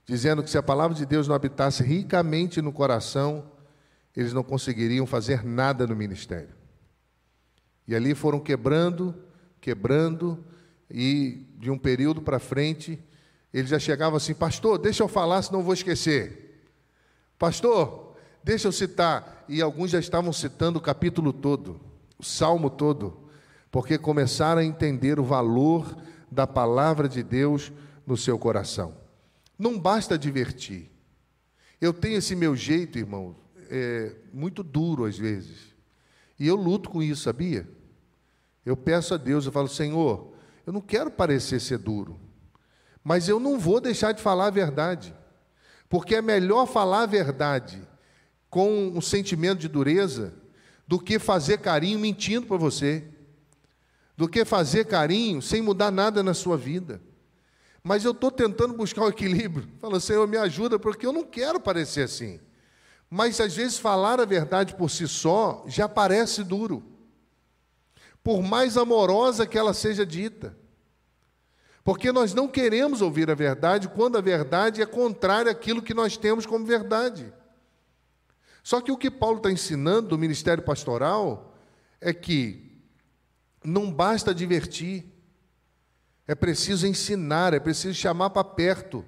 [0.05, 3.51] dizendo que se a palavra de Deus não habitasse ricamente no coração,
[4.15, 6.58] eles não conseguiriam fazer nada no ministério.
[7.89, 9.15] E ali foram quebrando,
[9.59, 10.45] quebrando,
[10.91, 12.99] e de um período para frente,
[13.51, 16.69] eles já chegavam assim: Pastor, deixa eu falar, senão eu vou esquecer.
[17.39, 19.43] Pastor, deixa eu citar.
[19.49, 21.81] E alguns já estavam citando o capítulo todo,
[22.19, 23.27] o salmo todo,
[23.71, 25.97] porque começaram a entender o valor
[26.31, 27.71] da palavra de Deus
[28.05, 28.95] no seu coração.
[29.57, 30.91] Não basta divertir.
[31.81, 33.35] Eu tenho esse meu jeito, irmão,
[33.67, 35.73] é, muito duro às vezes.
[36.39, 37.78] E eu luto com isso, sabia?
[38.65, 40.33] Eu peço a Deus, eu falo, Senhor,
[40.65, 42.19] eu não quero parecer ser duro,
[43.03, 45.15] mas eu não vou deixar de falar a verdade,
[45.87, 47.81] porque é melhor falar a verdade
[48.49, 50.33] com um sentimento de dureza
[50.87, 53.03] do que fazer carinho mentindo para você,
[54.17, 57.01] do que fazer carinho sem mudar nada na sua vida.
[57.83, 59.67] Mas eu estou tentando buscar o um equilíbrio.
[59.79, 62.39] Fala, Senhor, me ajuda, porque eu não quero parecer assim.
[63.09, 66.83] Mas às vezes falar a verdade por si só já parece duro
[68.23, 70.55] por mais amorosa que ela seja dita.
[71.83, 76.17] Porque nós não queremos ouvir a verdade quando a verdade é contrária àquilo que nós
[76.17, 77.33] temos como verdade.
[78.61, 81.55] Só que o que Paulo está ensinando do ministério pastoral
[81.99, 82.83] é que
[83.63, 85.05] não basta divertir,
[86.27, 89.03] é preciso ensinar, é preciso chamar para perto,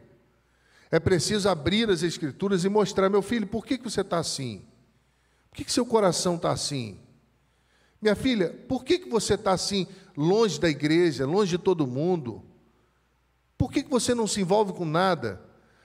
[0.90, 4.66] é preciso abrir as Escrituras e mostrar, meu filho, por que, que você está assim?
[5.50, 7.00] Por que, que seu coração está assim?
[8.02, 9.88] Minha filha, por que, que você está assim,
[10.18, 12.44] longe da igreja, longe de todo mundo?
[13.58, 15.40] Por que, que você não se envolve com nada?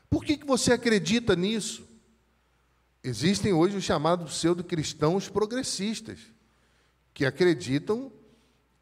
[0.08, 1.86] Por que, que você acredita nisso?
[3.04, 6.18] Existem hoje os chamados pseudo-cristãos progressistas,
[7.12, 8.10] que acreditam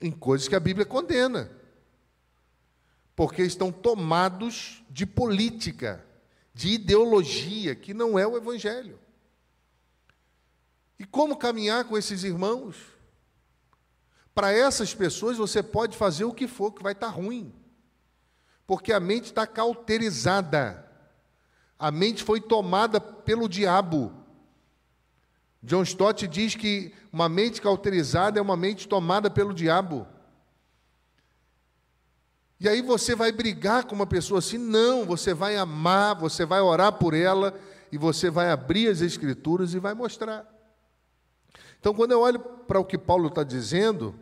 [0.01, 1.51] em coisas que a Bíblia condena,
[3.17, 6.05] porque estão tomados de política,
[6.55, 8.99] de ideologia, que não é o Evangelho.
[10.99, 12.94] E como caminhar com esses irmãos?
[14.35, 17.55] Para essas pessoas você pode fazer o que for, que vai estar tá ruim.
[18.67, 20.85] Porque a mente está cauterizada.
[21.79, 24.13] A mente foi tomada pelo diabo.
[25.63, 30.07] John Stott diz que uma mente cauterizada é uma mente tomada pelo diabo.
[32.59, 34.59] E aí você vai brigar com uma pessoa assim?
[34.59, 37.59] Não, você vai amar, você vai orar por ela
[37.93, 40.51] e você vai abrir as escrituras e vai mostrar.
[41.79, 44.15] Então, quando eu olho para o que Paulo está dizendo,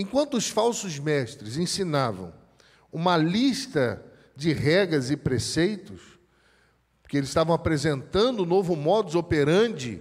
[0.00, 2.32] Enquanto os falsos mestres ensinavam
[2.90, 4.02] uma lista
[4.34, 6.18] de regras e preceitos,
[7.06, 10.00] que eles estavam apresentando um novo modus operandi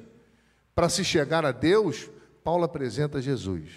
[0.74, 2.10] para se chegar a Deus,
[2.46, 3.72] Paulo apresenta Jesus.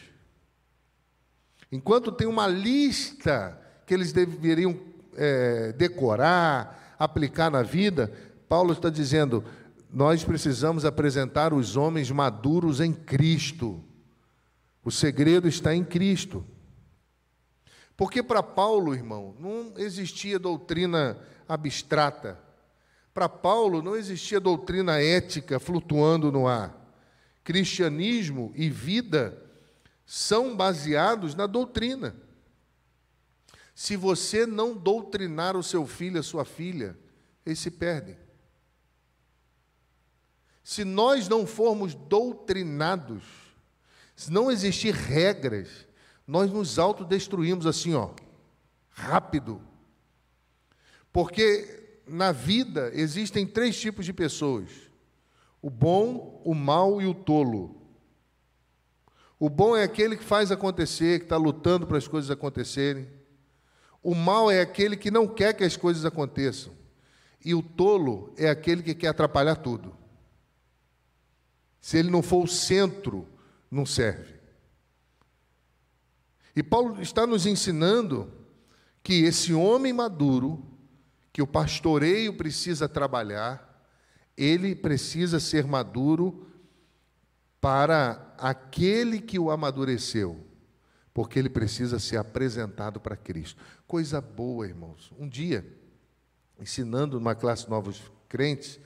[1.73, 4.79] Enquanto tem uma lista que eles deveriam
[5.17, 8.13] é, decorar, aplicar na vida,
[8.49, 9.43] Paulo está dizendo:
[9.93, 13.83] nós precisamos apresentar os homens maduros em Cristo.
[14.85, 16.45] O segredo está em Cristo.
[17.97, 21.19] Porque para Paulo, irmão, não existia doutrina
[21.49, 22.39] abstrata.
[23.15, 26.79] Para Paulo não existia doutrina ética flutuando no ar.
[27.45, 29.41] Cristianismo e vida
[30.07, 32.17] são baseados na doutrina.
[33.75, 36.99] Se você não doutrinar o seu filho, a sua filha,
[37.45, 38.17] eles se perdem.
[40.63, 43.23] Se nós não formos doutrinados,
[44.15, 45.87] se não existir regras,
[46.27, 48.11] nós nos autodestruímos assim, ó,
[48.91, 49.61] rápido.
[51.13, 54.71] Porque na vida existem três tipos de pessoas:
[55.61, 57.81] o bom, o mal e o tolo.
[59.39, 63.09] O bom é aquele que faz acontecer, que está lutando para as coisas acontecerem.
[64.01, 66.73] O mal é aquele que não quer que as coisas aconteçam.
[67.45, 69.97] E o tolo é aquele que quer atrapalhar tudo.
[71.81, 73.27] Se ele não for o centro,
[73.73, 74.35] não serve.
[76.55, 78.31] E Paulo está nos ensinando
[79.03, 80.63] que esse homem maduro,
[81.33, 83.89] que o pastoreio precisa trabalhar,
[84.37, 86.47] ele precisa ser maduro
[87.59, 90.45] para aquele que o amadureceu,
[91.15, 93.63] porque ele precisa ser apresentado para Cristo.
[93.87, 95.11] Coisa boa, irmãos.
[95.19, 95.67] Um dia,
[96.61, 98.79] ensinando numa classe novos crentes,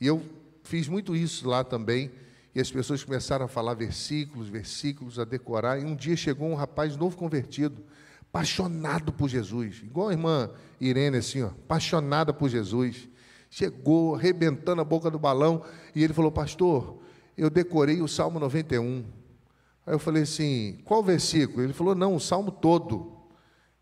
[0.00, 0.24] e eu
[0.62, 2.12] fiz muito isso lá também
[2.54, 5.78] e as pessoas começaram a falar versículos, versículos, a decorar.
[5.78, 7.84] E um dia chegou um rapaz novo convertido,
[8.22, 13.08] apaixonado por Jesus, igual a irmã Irene, assim, ó, apaixonada por Jesus.
[13.50, 16.98] Chegou arrebentando a boca do balão e ele falou: Pastor,
[17.36, 19.04] eu decorei o Salmo 91.
[19.86, 21.62] Aí eu falei assim: Qual versículo?
[21.62, 23.16] Ele falou: Não, o Salmo todo.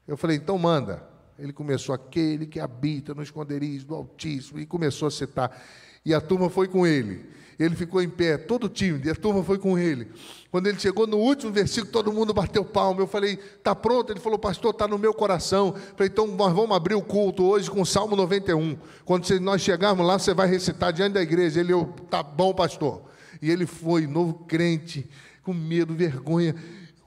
[0.06, 1.02] Eu falei: Então manda.
[1.38, 5.60] Ele começou: Aquele que habita no esconderijo do Altíssimo, e começou a citar.
[6.04, 7.28] E a turma foi com ele.
[7.58, 10.08] Ele ficou em pé, todo tímido, e a turma foi com ele.
[10.50, 13.00] Quando ele chegou no último versículo, todo mundo bateu palma.
[13.00, 14.12] Eu falei, está pronto?
[14.12, 15.68] Ele falou, pastor, está no meu coração.
[15.68, 18.76] Eu falei, então nós vamos abrir o culto hoje com o Salmo 91.
[19.04, 21.60] Quando nós chegarmos lá, você vai recitar diante da igreja.
[21.60, 23.02] Ele, eu, tá bom, pastor.
[23.40, 25.08] E ele foi, novo crente,
[25.42, 26.54] com medo, vergonha.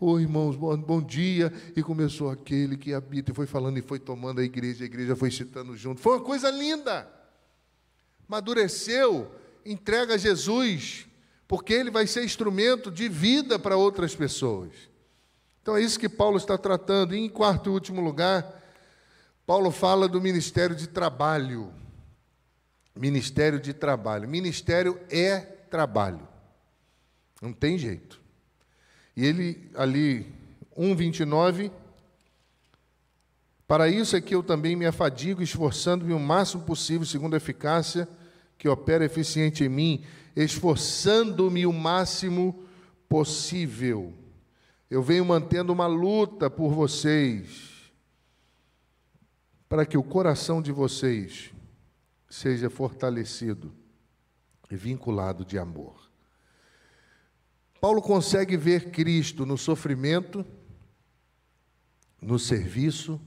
[0.02, 1.52] Oi, oh, irmãos, bom, bom, dia.
[1.76, 5.16] E começou aquele que habita, e foi falando, e foi tomando a igreja, a igreja
[5.16, 6.02] foi citando junto.
[6.02, 7.08] Foi uma coisa linda.
[8.28, 9.30] Madureceu,
[9.72, 11.08] entrega a Jesus,
[11.48, 14.72] porque ele vai ser instrumento de vida para outras pessoas.
[15.62, 17.16] Então é isso que Paulo está tratando.
[17.16, 18.60] E em quarto e último lugar,
[19.46, 21.72] Paulo fala do ministério de trabalho.
[22.96, 24.28] Ministério de trabalho.
[24.28, 26.28] Ministério é trabalho.
[27.42, 28.20] Não tem jeito.
[29.16, 30.26] E ele ali
[30.76, 31.72] 1:29
[33.68, 38.08] Para isso é que eu também me afadigo, esforçando-me o máximo possível, segundo a eficácia
[38.60, 40.04] que opera eficiente em mim,
[40.36, 42.66] esforçando-me o máximo
[43.08, 44.14] possível.
[44.90, 47.90] Eu venho mantendo uma luta por vocês,
[49.70, 51.52] para que o coração de vocês
[52.30, 53.74] seja fortalecido
[54.70, 56.12] e vinculado de amor.
[57.80, 60.46] Paulo consegue ver Cristo no sofrimento,
[62.22, 63.22] no serviço,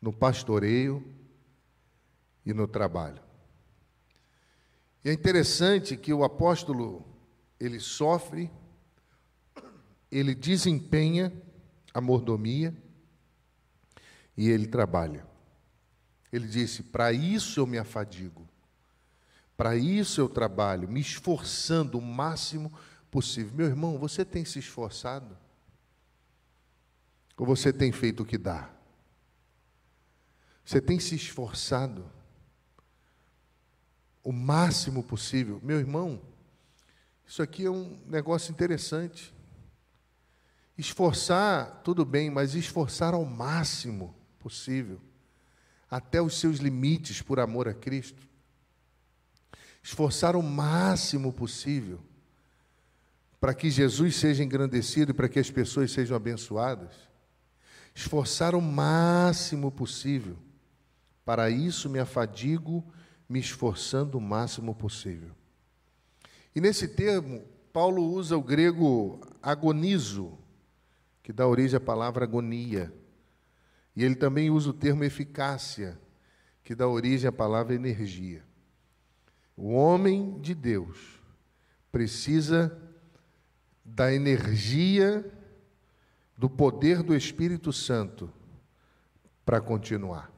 [0.00, 1.04] no pastoreio
[2.46, 3.29] e no trabalho.
[5.04, 7.04] E é interessante que o apóstolo
[7.58, 8.50] ele sofre,
[10.10, 11.32] ele desempenha
[11.92, 12.74] a mordomia
[14.36, 15.26] e ele trabalha.
[16.32, 18.48] Ele disse: Para isso eu me afadigo,
[19.56, 22.72] para isso eu trabalho, me esforçando o máximo
[23.10, 23.52] possível.
[23.54, 25.36] Meu irmão, você tem se esforçado?
[27.36, 28.70] Ou você tem feito o que dá?
[30.64, 32.04] Você tem se esforçado?
[34.22, 35.60] O máximo possível.
[35.62, 36.20] Meu irmão,
[37.26, 39.34] isso aqui é um negócio interessante.
[40.76, 45.00] Esforçar, tudo bem, mas esforçar ao máximo possível,
[45.90, 48.28] até os seus limites por amor a Cristo.
[49.82, 52.00] Esforçar o máximo possível
[53.40, 56.94] para que Jesus seja engrandecido e para que as pessoas sejam abençoadas.
[57.94, 60.36] Esforçar o máximo possível.
[61.24, 62.84] Para isso me afadigo
[63.30, 65.30] me esforçando o máximo possível.
[66.52, 70.36] E nesse termo, Paulo usa o grego agonizo,
[71.22, 72.92] que dá origem à palavra agonia.
[73.94, 75.96] E ele também usa o termo eficácia,
[76.64, 78.44] que dá origem à palavra energia.
[79.56, 81.22] O homem de Deus
[81.92, 82.76] precisa
[83.84, 85.24] da energia
[86.36, 88.32] do poder do Espírito Santo
[89.44, 90.29] para continuar.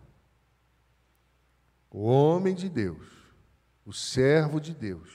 [1.94, 3.06] O homem de Deus,
[3.84, 5.10] o servo de Deus,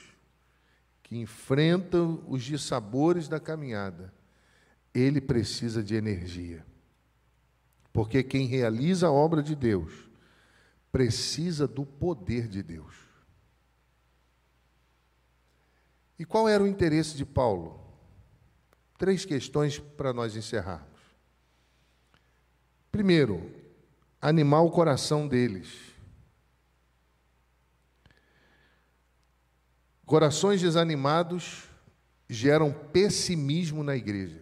[1.01, 4.13] que enfrenta os dissabores da caminhada,
[4.93, 6.63] ele precisa de energia.
[7.91, 10.07] Porque quem realiza a obra de Deus
[10.91, 12.93] precisa do poder de Deus.
[16.19, 17.83] E qual era o interesse de Paulo?
[18.99, 20.99] Três questões para nós encerrarmos.
[22.91, 23.51] Primeiro,
[24.21, 25.96] animar o coração deles.
[30.07, 31.65] Corações desanimados
[32.29, 34.41] geram pessimismo na igreja.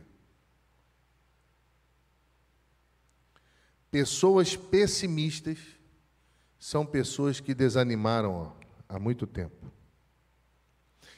[3.90, 5.58] Pessoas pessimistas
[6.60, 8.52] são pessoas que desanimaram ó,
[8.88, 9.72] há muito tempo.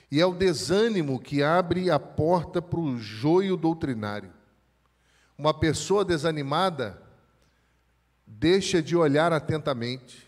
[0.09, 4.31] E é o desânimo que abre a porta para o joio doutrinário.
[5.37, 7.03] Uma pessoa desanimada
[8.25, 10.25] deixa de olhar atentamente,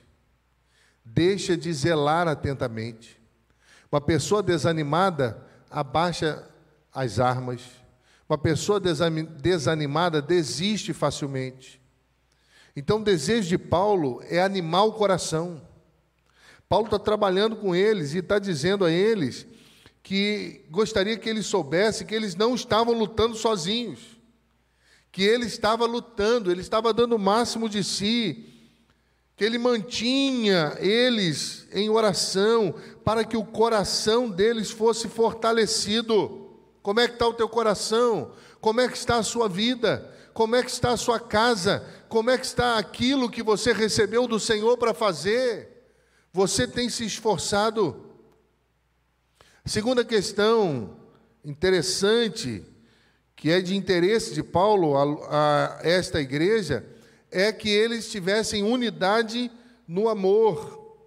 [1.06, 3.19] deixa de zelar atentamente.
[3.92, 6.48] Uma pessoa desanimada abaixa
[6.94, 7.62] as armas.
[8.28, 11.82] Uma pessoa desanimada desiste facilmente.
[12.76, 15.62] Então, o desejo de Paulo é animar o coração.
[16.68, 19.48] Paulo está trabalhando com eles e está dizendo a eles
[20.04, 24.20] que gostaria que eles soubessem que eles não estavam lutando sozinhos
[25.12, 28.49] que ele estava lutando, ele estava dando o máximo de si,
[29.40, 32.76] que ele mantinha eles em oração
[33.06, 36.58] para que o coração deles fosse fortalecido.
[36.82, 38.34] Como é que está o teu coração?
[38.60, 40.14] Como é que está a sua vida?
[40.34, 41.88] Como é que está a sua casa?
[42.10, 45.86] Como é que está aquilo que você recebeu do Senhor para fazer?
[46.34, 48.10] Você tem se esforçado?
[49.64, 50.98] Segunda questão
[51.46, 52.66] interessante
[53.38, 56.86] que é de interesse de Paulo a, a esta igreja,
[57.32, 59.52] é que eles tivessem unidade
[59.88, 60.98] no amor,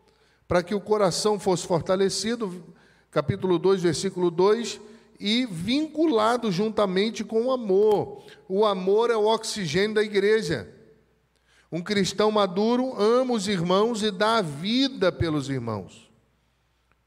[0.46, 2.64] para que o coração fosse fortalecido,
[3.10, 4.80] capítulo 2, versículo 2,
[5.18, 8.24] e vinculado juntamente com o amor.
[8.48, 10.68] O amor é o oxigênio da igreja.
[11.70, 16.10] Um cristão maduro ama os irmãos e dá a vida pelos irmãos.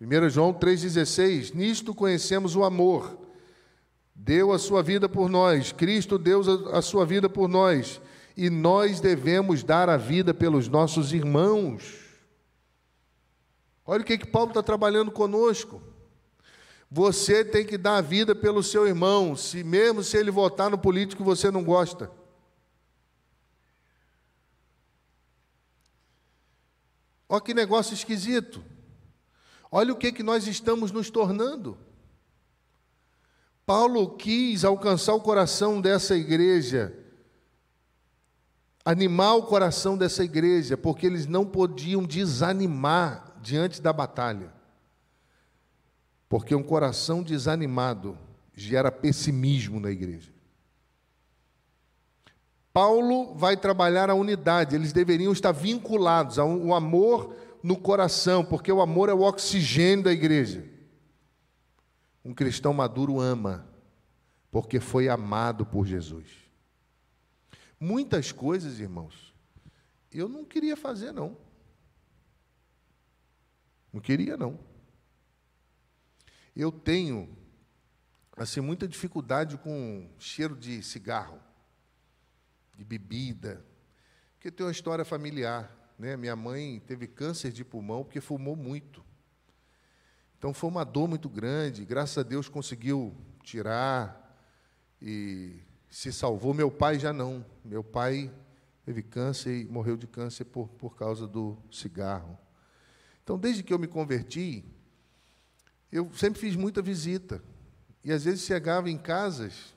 [0.02, 3.26] 1 João 3,16: Nisto conhecemos o amor
[4.16, 6.42] deu a sua vida por nós, Cristo deu
[6.72, 8.00] a sua vida por nós,
[8.36, 12.04] e nós devemos dar a vida pelos nossos irmãos.
[13.86, 15.82] Olha o que, que Paulo está trabalhando conosco.
[16.90, 20.78] Você tem que dar a vida pelo seu irmão, se mesmo se ele votar no
[20.78, 22.12] político que você não gosta.
[27.28, 28.64] Olha que negócio esquisito.
[29.72, 31.78] Olha o que, que nós estamos nos tornando.
[33.66, 36.96] Paulo quis alcançar o coração dessa igreja,
[38.86, 44.54] animar o coração dessa igreja, porque eles não podiam desanimar diante da batalha.
[46.30, 48.16] Porque um coração desanimado
[48.54, 50.32] gera pessimismo na igreja.
[52.72, 58.82] Paulo vai trabalhar a unidade, eles deveriam estar vinculados ao amor no coração, porque o
[58.82, 60.64] amor é o oxigênio da igreja.
[62.24, 63.66] Um cristão maduro ama,
[64.52, 66.45] porque foi amado por Jesus.
[67.86, 69.32] Muitas coisas, irmãos,
[70.12, 71.38] eu não queria fazer, não.
[73.94, 74.60] Não queria, não.
[76.56, 77.38] Eu tenho,
[78.36, 81.40] assim, muita dificuldade com cheiro de cigarro,
[82.76, 83.64] de bebida,
[84.34, 85.94] porque tem uma história familiar.
[86.00, 86.18] Né?
[86.18, 89.06] Minha mãe teve câncer de pulmão porque fumou muito.
[90.40, 94.36] Então foi uma dor muito grande, graças a Deus conseguiu tirar
[95.00, 95.62] e
[95.96, 96.54] se salvou.
[96.54, 97.46] Meu pai já não.
[97.64, 98.30] Meu pai
[98.84, 102.38] teve câncer e morreu de câncer por, por causa do cigarro.
[103.24, 104.66] Então, desde que eu me converti,
[105.90, 107.42] eu sempre fiz muita visita.
[108.04, 109.74] E às vezes chegava em casas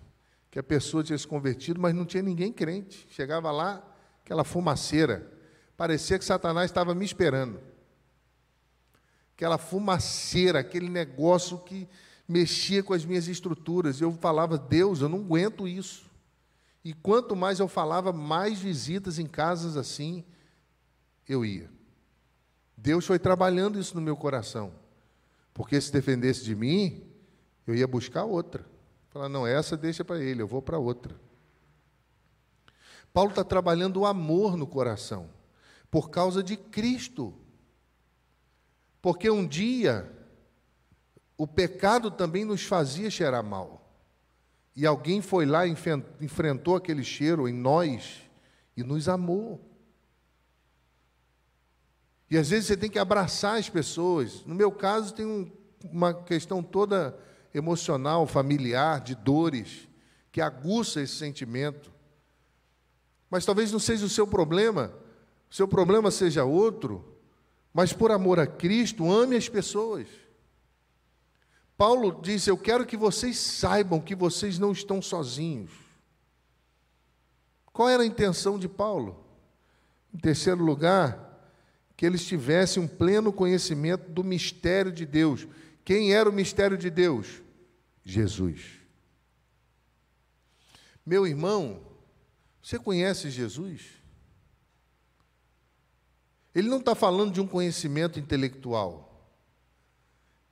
[0.50, 3.06] que a pessoa tinha se convertido, mas não tinha ninguém crente.
[3.10, 3.80] Chegava lá,
[4.24, 5.32] aquela fumaceira.
[5.76, 7.60] Parecia que Satanás estava me esperando
[9.36, 11.88] aquela fumaceira, aquele negócio que
[12.26, 14.00] mexia com as minhas estruturas.
[14.00, 16.07] Eu falava, Deus, eu não aguento isso.
[16.84, 20.24] E quanto mais eu falava, mais visitas em casas assim
[21.28, 21.70] eu ia.
[22.76, 24.72] Deus foi trabalhando isso no meu coração.
[25.52, 27.02] Porque se defendesse de mim,
[27.66, 28.64] eu ia buscar outra.
[29.10, 31.18] Falar, não, essa deixa para ele, eu vou para outra.
[33.12, 35.28] Paulo está trabalhando o amor no coração,
[35.90, 37.34] por causa de Cristo.
[39.02, 40.10] Porque um dia
[41.36, 43.77] o pecado também nos fazia cheirar mal.
[44.78, 45.74] E alguém foi lá e
[46.20, 48.22] enfrentou aquele cheiro em nós
[48.76, 49.60] e nos amou.
[52.30, 54.44] E às vezes você tem que abraçar as pessoas.
[54.46, 55.50] No meu caso, tem um,
[55.90, 57.18] uma questão toda
[57.52, 59.88] emocional, familiar, de dores,
[60.30, 61.90] que aguça esse sentimento.
[63.28, 64.92] Mas talvez não seja o seu problema,
[65.50, 67.18] o seu problema seja outro,
[67.74, 70.06] mas por amor a Cristo, ame as pessoas.
[71.78, 75.70] Paulo disse: Eu quero que vocês saibam que vocês não estão sozinhos.
[77.72, 79.24] Qual era a intenção de Paulo?
[80.12, 81.28] Em terceiro lugar,
[81.96, 85.46] que eles tivessem um pleno conhecimento do mistério de Deus.
[85.84, 87.40] Quem era o mistério de Deus?
[88.04, 88.80] Jesus.
[91.06, 91.80] Meu irmão,
[92.60, 93.82] você conhece Jesus?
[96.52, 99.07] Ele não está falando de um conhecimento intelectual.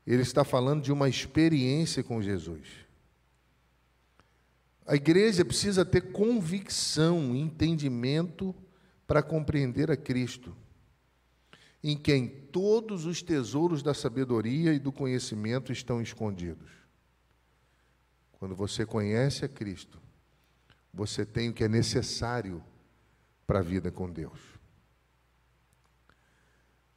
[0.06, 2.86] Ele está falando de uma experiência com Jesus.
[4.86, 8.54] A igreja precisa ter convicção, entendimento
[9.06, 10.54] para compreender a Cristo,
[11.82, 16.70] em quem todos os tesouros da sabedoria e do conhecimento estão escondidos.
[18.32, 20.00] Quando você conhece a Cristo,
[20.94, 22.62] você tem o que é necessário
[23.46, 24.38] para a vida com Deus.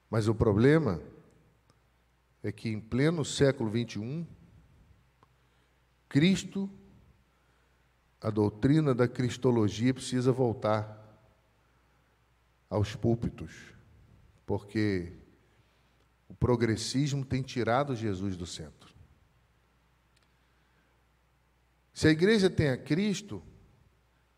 [0.10, 1.02] Mas o problema
[2.44, 4.26] é que em pleno século 21,
[6.08, 6.70] Cristo,
[8.22, 10.98] a doutrina da cristologia precisa voltar
[12.70, 13.52] aos púlpitos,
[14.46, 15.14] porque
[16.28, 18.94] o progressismo tem tirado Jesus do centro.
[21.94, 23.44] Se a igreja tem a Cristo,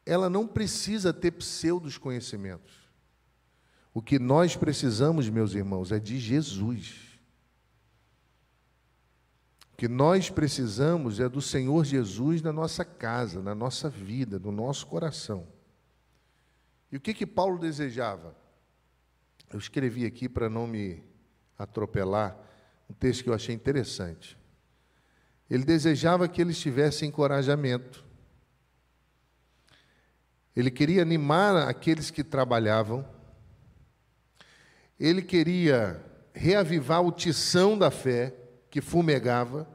[0.05, 2.89] ela não precisa ter pseudos conhecimentos.
[3.93, 7.10] O que nós precisamos, meus irmãos, é de Jesus.
[9.81, 14.85] Que nós precisamos é do Senhor Jesus na nossa casa, na nossa vida, no nosso
[14.85, 15.47] coração.
[16.91, 18.35] E o que que Paulo desejava?
[19.51, 21.03] Eu escrevi aqui para não me
[21.57, 22.37] atropelar
[22.87, 24.37] um texto que eu achei interessante.
[25.49, 28.05] Ele desejava que eles tivessem encorajamento
[30.55, 33.03] ele queria animar aqueles que trabalhavam,
[34.99, 36.05] ele queria
[36.35, 38.40] reavivar o tição da fé
[38.71, 39.67] que fumegava.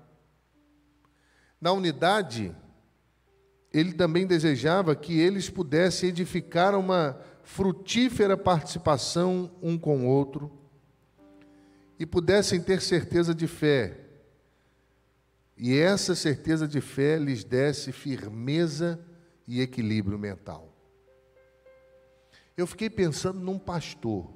[1.61, 2.57] Na unidade,
[3.73, 10.51] ele também desejava que eles pudessem edificar uma frutífera participação um com o outro
[11.99, 14.01] e pudessem ter certeza de fé.
[15.59, 18.99] E essa certeza de fé lhes desse firmeza
[19.47, 20.73] e equilíbrio mental.
[22.57, 24.36] Eu fiquei pensando num pastor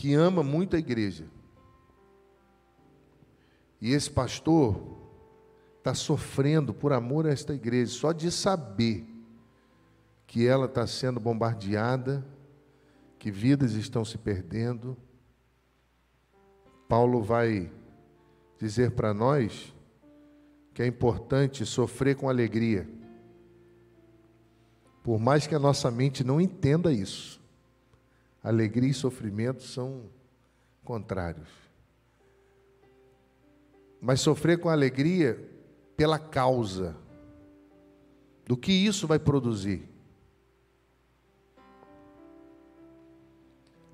[0.00, 1.26] que ama muito a igreja.
[3.82, 4.80] E esse pastor
[5.76, 9.06] está sofrendo por amor a esta igreja, só de saber
[10.26, 12.26] que ela está sendo bombardeada,
[13.18, 14.96] que vidas estão se perdendo.
[16.88, 17.70] Paulo vai
[18.58, 19.74] dizer para nós
[20.72, 22.88] que é importante sofrer com alegria.
[25.02, 27.39] Por mais que a nossa mente não entenda isso,
[28.42, 30.04] alegria e sofrimento são
[30.84, 31.48] contrários.
[34.00, 35.38] Mas sofrer com alegria
[35.96, 36.96] pela causa
[38.46, 39.88] do que isso vai produzir.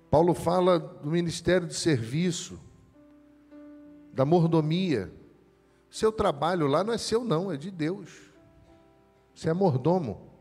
[0.08, 2.58] Paulo fala do ministério de serviço,
[4.12, 5.12] da mordomia.
[5.90, 8.32] Seu trabalho lá não é seu, não, é de Deus.
[9.34, 10.35] Você é mordomo.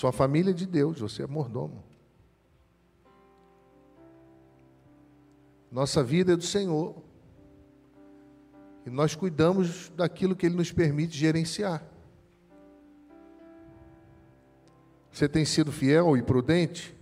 [0.00, 1.84] Sua família é de Deus, você é mordomo.
[5.70, 6.94] Nossa vida é do Senhor.
[8.86, 11.84] E nós cuidamos daquilo que Ele nos permite gerenciar.
[15.12, 16.96] Você tem sido fiel e prudente?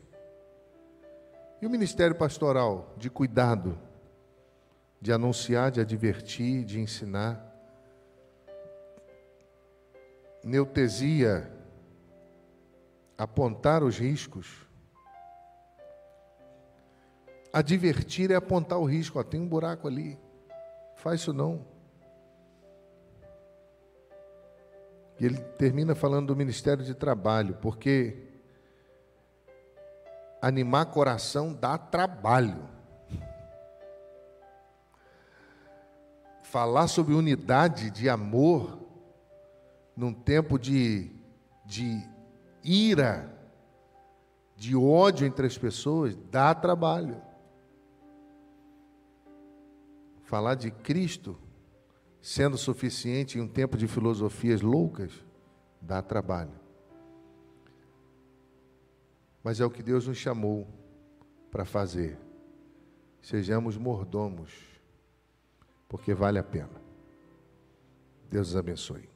[1.63, 3.79] E o ministério pastoral de cuidado?
[5.01, 7.41] de anunciar, de advertir, de ensinar.
[10.43, 11.58] Neutesia,
[13.19, 14.67] apontar os riscos.
[17.53, 20.19] Advertir é apontar o risco, ó, tem um buraco ali.
[20.97, 21.67] Faz isso não.
[25.21, 28.29] E ele termina falando do ministério de trabalho, porque
[30.41, 32.79] animar coração dá trabalho.
[36.49, 38.81] falar sobre unidade de amor
[39.95, 41.13] num tempo de,
[41.65, 42.03] de
[42.69, 43.35] ira,
[44.55, 47.21] de ódio entre as pessoas, dá trabalho.
[50.23, 51.39] Falar de Cristo
[52.21, 55.25] sendo suficiente em um tempo de filosofias loucas,
[55.81, 56.53] dá trabalho.
[59.43, 60.69] Mas é o que Deus nos chamou
[61.51, 62.19] para fazer.
[63.23, 64.53] Sejamos mordomos
[65.89, 66.83] porque vale a pena.
[68.29, 69.09] Deus os abençoe.